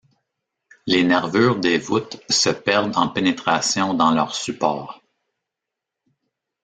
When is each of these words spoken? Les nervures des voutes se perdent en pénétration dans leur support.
Les 0.87 1.03
nervures 1.03 1.57
des 1.59 1.77
voutes 1.77 2.19
se 2.27 2.49
perdent 2.49 2.97
en 2.97 3.07
pénétration 3.07 3.93
dans 3.93 4.09
leur 4.09 4.33
support. 4.33 4.99